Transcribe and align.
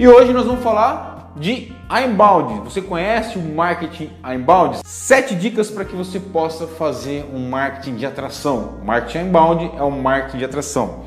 E 0.00 0.06
hoje 0.06 0.32
nós 0.32 0.46
vamos 0.46 0.62
falar 0.62 1.32
de 1.34 1.72
inbound. 1.90 2.60
Você 2.60 2.80
conhece 2.80 3.36
o 3.36 3.42
marketing 3.42 4.10
inbound? 4.32 4.78
Sete 4.84 5.34
dicas 5.34 5.72
para 5.72 5.84
que 5.84 5.96
você 5.96 6.20
possa 6.20 6.68
fazer 6.68 7.28
um 7.34 7.48
marketing 7.48 7.96
de 7.96 8.06
atração. 8.06 8.78
Marketing 8.84 9.26
inbound 9.26 9.72
é 9.76 9.82
um 9.82 10.00
marketing 10.00 10.38
de 10.38 10.44
atração. 10.44 11.00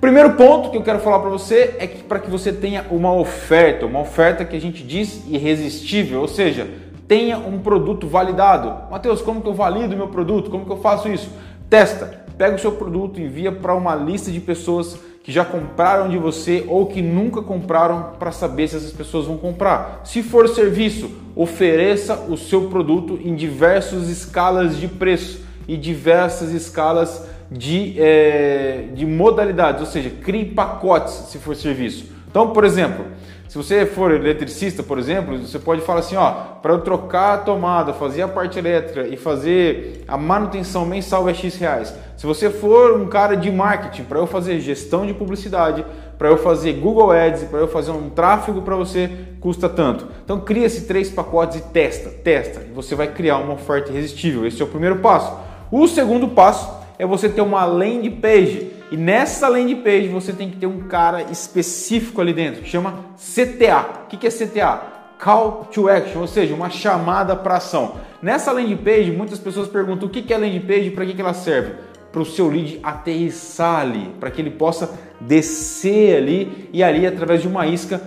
Primeiro 0.00 0.32
ponto 0.32 0.70
que 0.70 0.76
eu 0.76 0.82
quero 0.82 0.98
falar 0.98 1.20
para 1.20 1.30
você 1.30 1.76
é 1.78 1.86
que 1.86 2.02
para 2.02 2.18
que 2.18 2.28
você 2.28 2.52
tenha 2.52 2.84
uma 2.90 3.14
oferta, 3.14 3.86
uma 3.86 4.00
oferta 4.00 4.44
que 4.44 4.56
a 4.56 4.60
gente 4.60 4.82
diz 4.82 5.22
irresistível, 5.28 6.20
ou 6.20 6.26
seja, 6.26 6.68
tenha 7.06 7.38
um 7.38 7.60
produto 7.60 8.08
validado. 8.08 8.90
Mateus, 8.90 9.22
como 9.22 9.40
que 9.40 9.48
eu 9.48 9.54
valido 9.54 9.96
meu 9.96 10.08
produto? 10.08 10.50
Como 10.50 10.66
que 10.66 10.72
eu 10.72 10.78
faço 10.78 11.08
isso? 11.08 11.30
Testa, 11.70 12.24
pega 12.36 12.56
o 12.56 12.58
seu 12.58 12.72
produto 12.72 13.20
e 13.20 13.24
envia 13.24 13.52
para 13.52 13.72
uma 13.72 13.94
lista 13.94 14.32
de 14.32 14.40
pessoas 14.40 14.98
que 15.22 15.30
já 15.30 15.44
compraram 15.44 16.08
de 16.08 16.18
você 16.18 16.64
ou 16.68 16.86
que 16.86 17.00
nunca 17.00 17.42
compraram 17.42 18.12
para 18.18 18.32
saber 18.32 18.68
se 18.68 18.76
essas 18.76 18.92
pessoas 18.92 19.26
vão 19.26 19.36
comprar. 19.36 20.02
Se 20.04 20.22
for 20.22 20.48
serviço, 20.48 21.10
ofereça 21.36 22.26
o 22.28 22.36
seu 22.36 22.68
produto 22.68 23.18
em 23.22 23.34
diversas 23.34 24.08
escalas 24.08 24.76
de 24.76 24.88
preço 24.88 25.40
e 25.68 25.76
diversas 25.76 26.50
escalas 26.52 27.26
de, 27.50 27.94
é, 27.98 28.88
de 28.94 29.06
modalidades, 29.06 29.80
ou 29.80 29.86
seja, 29.86 30.10
crie 30.10 30.44
pacotes 30.44 31.12
se 31.30 31.38
for 31.38 31.54
serviço. 31.54 32.06
Então, 32.28 32.50
por 32.50 32.64
exemplo, 32.64 33.04
se 33.52 33.58
você 33.58 33.84
for 33.84 34.10
eletricista, 34.10 34.82
por 34.82 34.98
exemplo, 34.98 35.36
você 35.36 35.58
pode 35.58 35.82
falar 35.82 36.00
assim, 36.00 36.16
ó, 36.16 36.30
para 36.62 36.72
eu 36.72 36.80
trocar 36.80 37.34
a 37.34 37.36
tomada, 37.36 37.92
fazer 37.92 38.22
a 38.22 38.28
parte 38.28 38.58
elétrica 38.58 39.06
e 39.06 39.14
fazer 39.14 40.04
a 40.08 40.16
manutenção 40.16 40.86
mensal 40.86 41.28
é 41.28 41.34
X 41.34 41.56
reais. 41.56 41.94
Se 42.16 42.26
você 42.26 42.48
for 42.48 42.98
um 42.98 43.08
cara 43.08 43.36
de 43.36 43.50
marketing, 43.50 44.04
para 44.04 44.18
eu 44.18 44.26
fazer 44.26 44.58
gestão 44.58 45.04
de 45.04 45.12
publicidade, 45.12 45.84
para 46.16 46.30
eu 46.30 46.38
fazer 46.38 46.72
Google 46.72 47.10
Ads, 47.10 47.42
para 47.42 47.58
eu 47.58 47.68
fazer 47.68 47.90
um 47.90 48.08
tráfego 48.08 48.62
para 48.62 48.74
você, 48.74 49.10
custa 49.38 49.68
tanto. 49.68 50.08
Então 50.24 50.40
cria 50.40 50.64
esses 50.64 50.86
três 50.86 51.10
pacotes 51.10 51.58
e 51.58 51.62
testa, 51.64 52.08
testa, 52.08 52.62
e 52.62 52.72
você 52.72 52.94
vai 52.94 53.08
criar 53.08 53.36
uma 53.36 53.52
oferta 53.52 53.92
irresistível. 53.92 54.46
Esse 54.46 54.62
é 54.62 54.64
o 54.64 54.68
primeiro 54.68 55.00
passo. 55.00 55.30
O 55.70 55.86
segundo 55.86 56.26
passo 56.28 56.72
é 56.98 57.04
você 57.04 57.28
ter 57.28 57.42
uma 57.42 57.66
landing 57.66 58.12
page. 58.12 58.81
E 58.92 58.96
nessa 58.96 59.48
landing 59.48 59.76
page 59.76 60.08
você 60.08 60.34
tem 60.34 60.50
que 60.50 60.58
ter 60.58 60.66
um 60.66 60.80
cara 60.80 61.22
específico 61.32 62.20
ali 62.20 62.34
dentro, 62.34 62.60
que 62.60 62.68
chama 62.68 63.06
CTA. 63.16 64.04
O 64.04 64.06
que 64.06 64.26
é 64.26 64.30
CTA? 64.30 64.82
Call 65.18 65.64
to 65.72 65.88
Action, 65.88 66.20
ou 66.20 66.26
seja, 66.26 66.54
uma 66.54 66.68
chamada 66.68 67.34
para 67.34 67.56
ação. 67.56 67.94
Nessa 68.20 68.52
landing 68.52 68.76
page, 68.76 69.10
muitas 69.10 69.38
pessoas 69.38 69.66
perguntam 69.66 70.08
o 70.08 70.10
que 70.10 70.30
é 70.30 70.36
landing 70.36 70.60
page 70.60 70.88
e 70.88 70.90
para 70.90 71.06
que 71.06 71.18
ela 71.18 71.32
serve? 71.32 71.72
Para 72.12 72.20
o 72.20 72.26
seu 72.26 72.50
lead 72.50 72.80
aterrissar 72.82 73.80
ali, 73.80 74.10
para 74.20 74.30
que 74.30 74.42
ele 74.42 74.50
possa 74.50 74.92
descer 75.18 76.18
ali 76.18 76.68
e 76.70 76.82
ali 76.82 77.06
através 77.06 77.40
de 77.40 77.48
uma 77.48 77.66
isca 77.66 77.98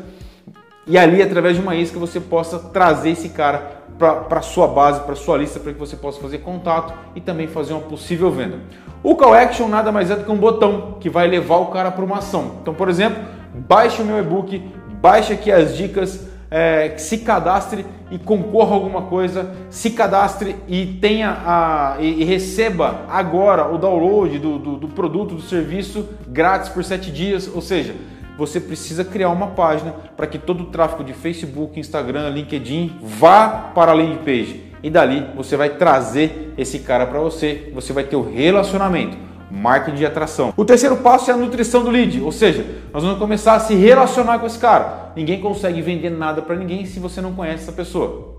e 0.86 1.00
ali 1.00 1.20
através 1.20 1.56
de 1.56 1.64
uma 1.64 1.76
isca 1.76 1.98
você 1.98 2.20
possa 2.20 2.60
trazer 2.60 3.10
esse 3.10 3.30
cara 3.30 3.82
para 3.98 4.42
sua 4.44 4.68
base, 4.68 5.00
para 5.00 5.16
sua 5.16 5.36
lista, 5.36 5.60
para 5.60 5.74
que 5.74 5.80
você 5.80 5.96
possa 5.96 6.22
fazer 6.22 6.40
contato 6.40 6.94
e 7.16 7.22
também 7.22 7.48
fazer 7.48 7.74
uma 7.74 7.82
possível 7.82 8.30
venda. 8.30 8.60
O 9.06 9.16
call 9.16 9.36
action 9.36 9.68
nada 9.68 9.92
mais 9.92 10.10
é 10.10 10.16
do 10.16 10.24
que 10.24 10.32
um 10.32 10.36
botão 10.36 10.98
que 11.00 11.12
vai 11.12 11.28
levar 11.28 11.58
o 11.58 11.68
cara 11.68 11.92
para 11.92 12.04
uma 12.04 12.18
ação. 12.18 12.54
Então, 12.60 12.74
por 12.74 12.90
exemplo, 12.90 13.24
baixe 13.54 14.02
o 14.02 14.06
meu 14.06 14.18
e-book, 14.18 14.60
baixe 15.00 15.34
aqui 15.34 15.52
as 15.52 15.78
dicas, 15.78 16.28
é, 16.50 16.92
se 16.98 17.20
cadastre 17.20 17.86
e 18.10 18.18
concorra 18.18 18.72
a 18.72 18.74
alguma 18.74 19.04
coisa, 19.04 19.54
se 19.70 19.92
cadastre 19.92 20.56
e 20.68 20.98
tenha 21.00 21.38
a, 21.46 21.98
e, 22.00 22.24
e 22.24 22.24
receba 22.24 23.02
agora 23.08 23.72
o 23.72 23.78
download 23.78 24.40
do, 24.40 24.58
do, 24.58 24.76
do 24.78 24.88
produto, 24.88 25.36
do 25.36 25.42
serviço 25.42 26.10
grátis 26.28 26.70
por 26.70 26.84
7 26.84 27.12
dias, 27.12 27.48
ou 27.54 27.62
seja, 27.62 27.94
você 28.36 28.60
precisa 28.60 29.06
criar 29.06 29.30
uma 29.30 29.50
página 29.50 29.94
para 30.18 30.26
que 30.26 30.40
todo 30.40 30.64
o 30.64 30.66
tráfego 30.72 31.04
de 31.04 31.14
Facebook, 31.14 31.80
Instagram, 31.80 32.30
LinkedIn 32.30 32.98
vá 33.04 33.70
para 33.76 33.92
a 33.92 33.94
landing 33.94 34.24
page. 34.26 34.74
E 34.84 34.90
dali 34.90 35.26
você 35.36 35.58
vai 35.58 35.70
trazer 35.70 36.54
esse 36.58 36.80
cara 36.80 37.06
para 37.06 37.20
você, 37.20 37.72
você 37.74 37.92
vai 37.92 38.04
ter 38.04 38.16
o 38.16 38.22
relacionamento, 38.22 39.18
marketing 39.50 39.98
de 39.98 40.06
atração. 40.06 40.54
O 40.56 40.66
terceiro 40.66 40.98
passo 40.98 41.32
é 41.32 41.34
a 41.34 41.38
nutrição 41.38 41.84
do 41.84 41.90
lead, 41.90 42.22
ou 42.22 42.32
seja, 42.32 42.66
nós 42.94 43.04
vamos 43.04 43.20
começar 43.20 43.56
a 43.56 43.60
se 43.60 43.76
relacionar 43.76 44.40
com 44.40 44.46
esse 44.46 44.60
cara. 44.60 45.12
Ninguém 45.16 45.40
consegue 45.40 45.82
vender 45.82 46.10
nada 46.10 46.42
para 46.42 46.56
ninguém 46.56 46.86
se 46.86 47.00
você 47.00 47.22
não 47.22 47.34
conhece 47.34 47.64
essa 47.64 47.72
pessoa. 47.72 48.36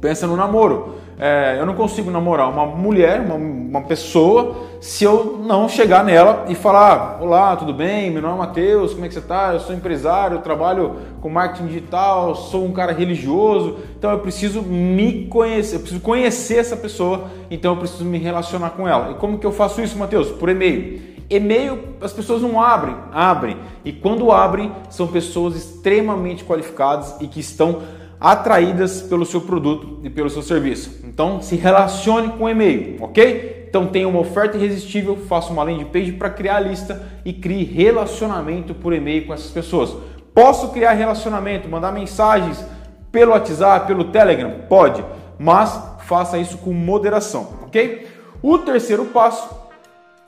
Pensa 0.00 0.26
no 0.26 0.36
namoro. 0.36 0.96
É, 1.18 1.56
eu 1.58 1.64
não 1.64 1.74
consigo 1.74 2.10
namorar 2.10 2.50
uma 2.50 2.66
mulher, 2.66 3.20
uma, 3.20 3.36
uma, 3.36 3.82
pessoa, 3.82 4.56
se 4.82 5.04
eu 5.04 5.38
não 5.40 5.68
chegar 5.68 6.04
nela 6.04 6.46
e 6.48 6.56
falar: 6.56 7.18
Olá, 7.22 7.54
tudo 7.54 7.72
bem? 7.72 8.10
Meu 8.10 8.20
nome 8.20 8.34
é 8.34 8.38
Matheus, 8.38 8.92
como 8.92 9.04
é 9.04 9.08
que 9.08 9.14
você 9.14 9.20
está? 9.20 9.52
Eu 9.52 9.60
sou 9.60 9.72
empresário, 9.72 10.38
eu 10.38 10.42
trabalho 10.42 10.96
com 11.20 11.30
marketing 11.30 11.68
digital, 11.68 12.34
sou 12.34 12.66
um 12.66 12.72
cara 12.72 12.90
religioso, 12.92 13.76
então 13.96 14.10
eu 14.10 14.18
preciso 14.18 14.60
me 14.60 15.26
conhecer, 15.26 15.76
eu 15.76 15.80
preciso 15.80 16.00
conhecer 16.00 16.56
essa 16.56 16.76
pessoa, 16.76 17.30
então 17.48 17.74
eu 17.74 17.78
preciso 17.78 18.04
me 18.04 18.18
relacionar 18.18 18.70
com 18.70 18.88
ela. 18.88 19.12
E 19.12 19.14
como 19.14 19.38
que 19.38 19.46
eu 19.46 19.52
faço 19.52 19.80
isso, 19.80 19.96
Matheus? 19.96 20.30
Por 20.30 20.48
e-mail. 20.48 21.00
E-mail 21.30 21.78
as 22.00 22.12
pessoas 22.12 22.42
não 22.42 22.60
abrem, 22.60 22.96
abrem. 23.12 23.58
E 23.84 23.92
quando 23.92 24.32
abrem, 24.32 24.72
são 24.90 25.06
pessoas 25.06 25.54
extremamente 25.54 26.42
qualificadas 26.42 27.14
e 27.20 27.28
que 27.28 27.38
estão 27.38 27.82
atraídas 28.20 29.00
pelo 29.02 29.24
seu 29.24 29.42
produto 29.42 30.00
e 30.02 30.10
pelo 30.10 30.28
seu 30.28 30.42
serviço. 30.42 31.02
Então, 31.04 31.40
se 31.40 31.54
relacione 31.54 32.30
com 32.30 32.48
e-mail, 32.48 32.96
ok? 33.00 33.61
Então, 33.72 33.86
tenha 33.86 34.06
uma 34.06 34.20
oferta 34.20 34.58
irresistível, 34.58 35.16
faça 35.16 35.50
uma 35.50 35.62
landing 35.62 35.86
page 35.86 36.12
para 36.12 36.28
criar 36.28 36.56
a 36.56 36.60
lista 36.60 37.02
e 37.24 37.32
crie 37.32 37.64
relacionamento 37.64 38.74
por 38.74 38.92
e-mail 38.92 39.26
com 39.26 39.32
essas 39.32 39.50
pessoas. 39.50 39.96
Posso 40.34 40.68
criar 40.72 40.92
relacionamento, 40.92 41.70
mandar 41.70 41.90
mensagens 41.90 42.62
pelo 43.10 43.32
WhatsApp, 43.32 43.86
pelo 43.86 44.04
Telegram? 44.04 44.50
Pode, 44.68 45.02
mas 45.38 45.82
faça 46.00 46.36
isso 46.36 46.58
com 46.58 46.70
moderação, 46.74 47.48
ok? 47.62 48.06
O 48.42 48.58
terceiro 48.58 49.06
passo 49.06 49.48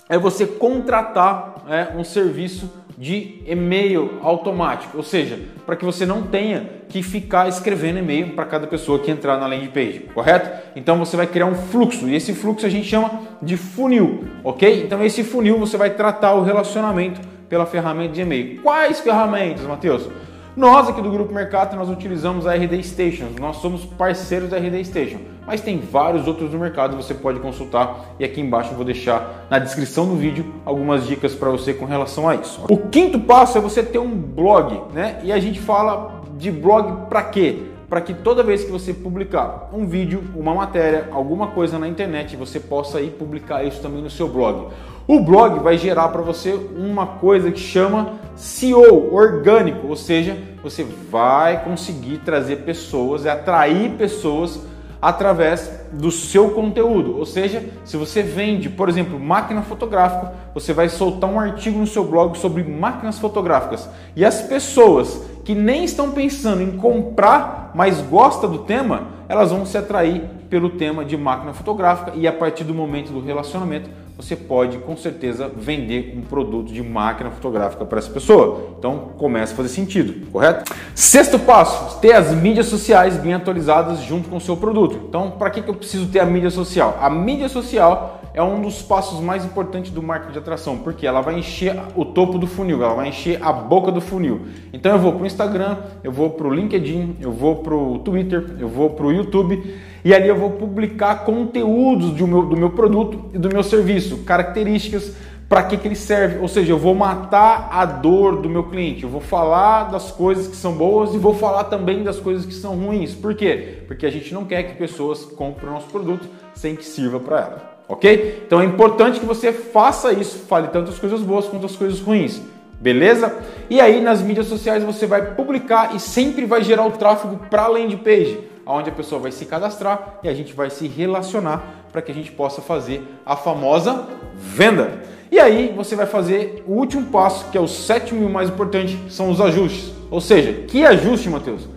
é 0.08 0.16
você 0.16 0.46
contratar 0.46 1.66
é, 1.68 1.94
um 1.94 2.02
serviço 2.02 2.72
de 2.96 3.42
e-mail 3.46 4.18
automático, 4.22 4.96
ou 4.96 5.02
seja, 5.02 5.38
para 5.66 5.76
que 5.76 5.84
você 5.84 6.06
não 6.06 6.22
tenha 6.22 6.68
que 6.88 7.02
ficar 7.02 7.48
escrevendo 7.48 7.98
e-mail 7.98 8.30
para 8.30 8.44
cada 8.44 8.66
pessoa 8.66 8.98
que 8.98 9.10
entrar 9.10 9.38
na 9.38 9.46
landing 9.46 9.68
page, 9.68 10.06
correto? 10.14 10.50
Então 10.76 10.98
você 10.98 11.16
vai 11.16 11.26
criar 11.26 11.46
um 11.46 11.54
fluxo 11.54 12.08
e 12.08 12.14
esse 12.14 12.32
fluxo 12.34 12.66
a 12.66 12.68
gente 12.68 12.86
chama 12.86 13.22
de 13.42 13.56
funil, 13.56 14.24
ok? 14.44 14.84
Então 14.84 15.02
esse 15.04 15.24
funil 15.24 15.58
você 15.58 15.76
vai 15.76 15.90
tratar 15.90 16.34
o 16.34 16.42
relacionamento 16.42 17.20
pela 17.48 17.66
ferramenta 17.66 18.12
de 18.12 18.20
e-mail. 18.20 18.60
Quais 18.62 19.00
ferramentas, 19.00 19.64
Matheus? 19.66 20.08
Nós 20.56 20.88
aqui 20.88 21.02
do 21.02 21.10
Grupo 21.10 21.34
Mercado 21.34 21.74
nós 21.74 21.90
utilizamos 21.90 22.46
a 22.46 22.54
RD 22.54 22.80
Station, 22.84 23.26
nós 23.40 23.56
somos 23.56 23.84
parceiros 23.84 24.50
da 24.50 24.56
RD 24.56 24.84
Station, 24.84 25.18
mas 25.44 25.60
tem 25.60 25.80
vários 25.80 26.28
outros 26.28 26.52
no 26.52 26.60
mercado, 26.60 26.96
você 26.96 27.12
pode 27.12 27.40
consultar 27.40 28.14
e 28.20 28.24
aqui 28.24 28.40
embaixo 28.40 28.70
eu 28.70 28.76
vou 28.76 28.84
deixar 28.84 29.46
na 29.50 29.58
descrição 29.58 30.06
do 30.06 30.14
vídeo 30.14 30.46
algumas 30.64 31.08
dicas 31.08 31.34
para 31.34 31.50
você 31.50 31.74
com 31.74 31.86
relação 31.86 32.28
a 32.28 32.36
isso. 32.36 32.64
O 32.70 32.88
quinto 32.88 33.18
passo 33.18 33.58
é 33.58 33.60
você 33.60 33.82
ter 33.82 33.98
um 33.98 34.14
blog, 34.14 34.80
né? 34.94 35.18
E 35.24 35.32
a 35.32 35.40
gente 35.40 35.58
fala 35.58 36.22
de 36.38 36.52
blog 36.52 37.08
para 37.08 37.24
quê? 37.24 37.64
Para 37.88 38.00
que 38.00 38.14
toda 38.14 38.44
vez 38.44 38.62
que 38.62 38.70
você 38.70 38.94
publicar 38.94 39.68
um 39.72 39.86
vídeo, 39.86 40.22
uma 40.36 40.54
matéria, 40.54 41.08
alguma 41.10 41.48
coisa 41.48 41.80
na 41.80 41.88
internet, 41.88 42.36
você 42.36 42.60
possa 42.60 43.00
ir 43.00 43.10
publicar 43.10 43.64
isso 43.64 43.82
também 43.82 44.02
no 44.02 44.10
seu 44.10 44.28
blog. 44.28 44.68
O 45.06 45.20
blog 45.20 45.58
vai 45.58 45.76
gerar 45.76 46.08
para 46.08 46.22
você 46.22 46.58
uma 46.74 47.06
coisa 47.06 47.50
que 47.50 47.60
chama 47.60 48.14
SEO 48.34 49.12
orgânico, 49.12 49.86
ou 49.86 49.96
seja, 49.96 50.34
você 50.62 50.82
vai 51.10 51.62
conseguir 51.62 52.18
trazer 52.24 52.56
pessoas 52.64 53.26
e 53.26 53.28
atrair 53.28 53.90
pessoas 53.98 54.60
através 55.02 55.70
do 55.92 56.10
seu 56.10 56.52
conteúdo. 56.52 57.18
Ou 57.18 57.26
seja, 57.26 57.62
se 57.84 57.98
você 57.98 58.22
vende, 58.22 58.70
por 58.70 58.88
exemplo, 58.88 59.20
máquina 59.20 59.60
fotográfica, 59.60 60.32
você 60.54 60.72
vai 60.72 60.88
soltar 60.88 61.28
um 61.28 61.38
artigo 61.38 61.78
no 61.78 61.86
seu 61.86 62.04
blog 62.04 62.38
sobre 62.38 62.64
máquinas 62.64 63.18
fotográficas. 63.18 63.86
E 64.16 64.24
as 64.24 64.40
pessoas 64.40 65.22
que 65.44 65.54
nem 65.54 65.84
estão 65.84 66.12
pensando 66.12 66.62
em 66.62 66.78
comprar, 66.78 67.72
mas 67.74 68.00
gosta 68.00 68.48
do 68.48 68.60
tema, 68.60 69.08
elas 69.28 69.50
vão 69.50 69.66
se 69.66 69.76
atrair 69.76 70.22
pelo 70.54 70.70
tema 70.70 71.04
de 71.04 71.16
máquina 71.16 71.52
fotográfica 71.52 72.12
e 72.14 72.28
a 72.28 72.32
partir 72.32 72.62
do 72.62 72.72
momento 72.72 73.12
do 73.12 73.18
relacionamento 73.18 73.90
você 74.16 74.36
pode 74.36 74.78
com 74.78 74.96
certeza 74.96 75.48
vender 75.48 76.14
um 76.16 76.20
produto 76.20 76.72
de 76.72 76.80
máquina 76.80 77.28
fotográfica 77.28 77.84
para 77.84 77.98
essa 77.98 78.08
pessoa. 78.08 78.76
Então 78.78 79.10
começa 79.18 79.52
a 79.52 79.56
fazer 79.56 79.70
sentido, 79.70 80.30
correto? 80.30 80.72
Sexto 80.94 81.40
passo: 81.40 81.98
ter 81.98 82.12
as 82.12 82.32
mídias 82.32 82.66
sociais 82.66 83.16
bem 83.16 83.34
atualizadas 83.34 83.98
junto 84.04 84.28
com 84.28 84.36
o 84.36 84.40
seu 84.40 84.56
produto. 84.56 85.06
Então, 85.08 85.32
para 85.32 85.50
que, 85.50 85.60
que 85.60 85.68
eu 85.68 85.74
preciso 85.74 86.06
ter 86.06 86.20
a 86.20 86.24
mídia 86.24 86.50
social? 86.50 86.96
A 87.00 87.10
mídia 87.10 87.48
social 87.48 88.20
é 88.32 88.40
um 88.40 88.62
dos 88.62 88.80
passos 88.80 89.18
mais 89.18 89.44
importantes 89.44 89.90
do 89.90 90.00
marketing 90.00 90.34
de 90.34 90.38
atração, 90.38 90.78
porque 90.78 91.04
ela 91.04 91.20
vai 91.20 91.36
encher 91.36 91.76
o 91.96 92.04
topo 92.04 92.38
do 92.38 92.46
funil, 92.46 92.80
ela 92.80 92.94
vai 92.94 93.08
encher 93.08 93.42
a 93.42 93.52
boca 93.52 93.90
do 93.90 94.00
funil. 94.00 94.42
Então 94.72 94.92
eu 94.92 94.98
vou 95.00 95.14
para 95.14 95.22
o 95.24 95.26
Instagram, 95.26 95.78
eu 96.04 96.12
vou 96.12 96.30
para 96.30 96.46
o 96.46 96.54
LinkedIn, 96.54 97.16
eu 97.20 97.32
vou 97.32 97.56
para 97.56 97.74
o 97.74 97.98
Twitter, 97.98 98.56
eu 98.60 98.68
vou 98.68 98.90
para 98.90 99.06
o 99.06 99.12
YouTube 99.12 99.92
e 100.04 100.12
ali 100.12 100.28
eu 100.28 100.36
vou 100.36 100.50
publicar 100.50 101.24
conteúdos 101.24 102.10
do 102.10 102.26
meu, 102.26 102.42
do 102.42 102.56
meu 102.56 102.70
produto 102.70 103.30
e 103.32 103.38
do 103.38 103.48
meu 103.48 103.62
serviço, 103.62 104.18
características 104.18 105.14
para 105.48 105.62
que, 105.62 105.76
que 105.76 105.88
ele 105.88 105.96
serve. 105.96 106.38
Ou 106.40 106.48
seja, 106.48 106.72
eu 106.72 106.78
vou 106.78 106.94
matar 106.94 107.68
a 107.72 107.86
dor 107.86 108.42
do 108.42 108.48
meu 108.48 108.64
cliente, 108.64 109.04
eu 109.04 109.08
vou 109.08 109.20
falar 109.20 109.84
das 109.84 110.10
coisas 110.10 110.46
que 110.46 110.56
são 110.56 110.72
boas 110.72 111.14
e 111.14 111.18
vou 111.18 111.34
falar 111.34 111.64
também 111.64 112.02
das 112.02 112.20
coisas 112.20 112.44
que 112.44 112.52
são 112.52 112.76
ruins. 112.76 113.14
Por 113.14 113.34
quê? 113.34 113.78
Porque 113.86 114.04
a 114.04 114.10
gente 114.10 114.34
não 114.34 114.44
quer 114.44 114.62
que 114.64 114.74
pessoas 114.74 115.24
comprem 115.24 115.70
o 115.70 115.72
nosso 115.72 115.88
produto 115.88 116.28
sem 116.54 116.76
que 116.76 116.84
sirva 116.84 117.18
para 117.18 117.40
ela. 117.40 117.74
Ok? 117.88 118.42
Então 118.46 118.60
é 118.60 118.64
importante 118.64 119.20
que 119.20 119.26
você 119.26 119.52
faça 119.52 120.12
isso, 120.12 120.38
fale 120.46 120.68
tanto 120.68 120.90
as 120.90 120.98
coisas 120.98 121.20
boas 121.20 121.46
quanto 121.46 121.66
as 121.66 121.76
coisas 121.76 122.00
ruins. 122.00 122.40
Beleza? 122.80 123.34
E 123.70 123.80
aí 123.80 124.00
nas 124.00 124.20
mídias 124.20 124.46
sociais 124.46 124.82
você 124.82 125.06
vai 125.06 125.34
publicar 125.34 125.94
e 125.94 126.00
sempre 126.00 126.44
vai 126.44 126.62
gerar 126.62 126.86
o 126.86 126.92
tráfego 126.92 127.38
para 127.48 127.62
a 127.62 127.68
landing 127.68 127.98
page, 127.98 128.38
onde 128.66 128.90
a 128.90 128.92
pessoa 128.92 129.20
vai 129.20 129.32
se 129.32 129.46
cadastrar 129.46 130.18
e 130.22 130.28
a 130.28 130.34
gente 130.34 130.52
vai 130.52 130.70
se 130.70 130.86
relacionar 130.86 131.86
para 131.92 132.02
que 132.02 132.10
a 132.10 132.14
gente 132.14 132.32
possa 132.32 132.62
fazer 132.62 133.02
a 133.24 133.36
famosa 133.36 134.06
venda. 134.34 135.02
E 135.30 135.38
aí 135.38 135.72
você 135.74 135.96
vai 135.96 136.06
fazer 136.06 136.62
o 136.66 136.72
último 136.72 137.06
passo, 137.06 137.50
que 137.50 137.58
é 137.58 137.60
o 137.60 137.68
sétimo 137.68 138.22
e 138.22 138.24
o 138.24 138.30
mais 138.30 138.48
importante, 138.48 138.98
são 139.08 139.30
os 139.30 139.40
ajustes. 139.40 139.92
Ou 140.10 140.20
seja, 140.20 140.52
que 140.68 140.84
ajuste, 140.84 141.28
Matheus? 141.28 141.73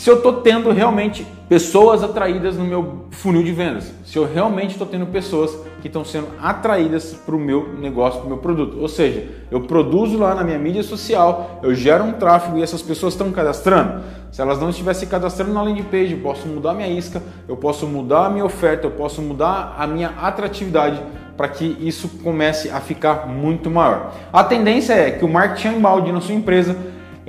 Se 0.00 0.08
eu 0.08 0.16
estou 0.16 0.40
tendo 0.40 0.72
realmente 0.72 1.26
pessoas 1.46 2.02
atraídas 2.02 2.56
no 2.56 2.64
meu 2.64 3.04
funil 3.10 3.42
de 3.42 3.52
vendas, 3.52 3.92
se 4.02 4.16
eu 4.16 4.24
realmente 4.24 4.70
estou 4.70 4.86
tendo 4.86 5.04
pessoas 5.04 5.54
que 5.82 5.88
estão 5.88 6.06
sendo 6.06 6.28
atraídas 6.40 7.12
para 7.12 7.36
o 7.36 7.38
meu 7.38 7.74
negócio, 7.78 8.18
para 8.18 8.24
o 8.24 8.30
meu 8.30 8.38
produto. 8.38 8.80
Ou 8.80 8.88
seja, 8.88 9.28
eu 9.50 9.60
produzo 9.60 10.16
lá 10.16 10.34
na 10.34 10.42
minha 10.42 10.58
mídia 10.58 10.82
social, 10.82 11.60
eu 11.62 11.74
gero 11.74 12.02
um 12.04 12.12
tráfego 12.12 12.56
e 12.56 12.62
essas 12.62 12.80
pessoas 12.80 13.12
estão 13.12 13.30
cadastrando. 13.30 14.02
Se 14.32 14.40
elas 14.40 14.58
não 14.58 14.70
estivessem 14.70 15.06
cadastrando 15.06 15.52
na 15.52 15.60
landing 15.60 15.82
page, 15.82 16.12
eu 16.12 16.20
posso 16.20 16.48
mudar 16.48 16.72
minha 16.72 16.88
isca, 16.88 17.22
eu 17.46 17.58
posso 17.58 17.86
mudar 17.86 18.24
a 18.24 18.30
minha 18.30 18.46
oferta, 18.46 18.86
eu 18.86 18.92
posso 18.92 19.20
mudar 19.20 19.76
a 19.78 19.86
minha 19.86 20.14
atratividade 20.18 20.98
para 21.36 21.46
que 21.46 21.76
isso 21.78 22.08
comece 22.24 22.70
a 22.70 22.80
ficar 22.80 23.26
muito 23.26 23.70
maior. 23.70 24.14
A 24.32 24.42
tendência 24.44 24.94
é 24.94 25.10
que 25.10 25.26
o 25.26 25.28
marketing 25.28 25.76
embalde 25.76 26.10
na 26.10 26.22
sua 26.22 26.34
empresa 26.34 26.74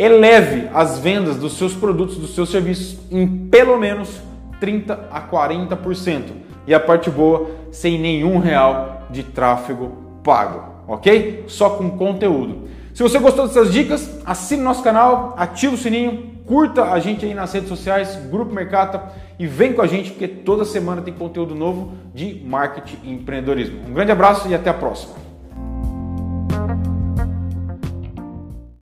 eleve 0.02 0.68
as 0.74 0.98
vendas 0.98 1.36
dos 1.38 1.58
seus 1.58 1.76
produtos, 1.76 2.18
dos 2.18 2.34
seus 2.34 2.50
serviços 2.50 2.98
em 3.12 3.28
pelo 3.28 3.78
menos 3.78 4.20
30 4.60 5.08
a 5.12 5.22
40%. 5.22 6.24
E 6.66 6.74
a 6.74 6.80
parte 6.80 7.10
boa, 7.10 7.52
sem 7.72 8.00
nenhum 8.00 8.40
real 8.40 9.04
de 9.12 9.22
tráfego 9.22 9.92
pago, 10.24 10.64
ok? 10.88 11.44
Só 11.48 11.72
com 11.72 11.92
conteúdo. 11.92 12.68
Se 12.96 13.04
você 13.04 13.20
gostou 13.20 13.48
dessas 13.48 13.72
dicas, 13.72 14.20
assine 14.26 14.62
nosso 14.64 14.84
canal, 14.84 15.36
ative 15.38 15.76
o 15.76 15.78
sininho, 15.78 16.32
curta 16.48 16.92
a 16.92 17.00
gente 17.00 17.26
aí 17.26 17.34
nas 17.34 17.54
redes 17.54 17.70
sociais, 17.70 18.16
Grupo 18.30 18.54
Mercata 18.54 19.12
e 19.38 19.46
vem 19.46 19.74
com 19.74 19.82
a 19.82 19.88
gente 19.88 20.12
porque 20.12 20.28
toda 20.28 20.66
semana 20.66 21.02
tem 21.02 21.14
conteúdo 21.14 21.54
novo 21.54 21.94
de 22.14 22.42
marketing 22.44 22.98
e 23.04 23.12
empreendedorismo. 23.12 23.80
Um 23.88 23.94
grande 23.94 24.12
abraço 24.12 24.48
e 24.48 24.56
até 24.56 24.70
a 24.70 24.74
próxima. 24.74 25.21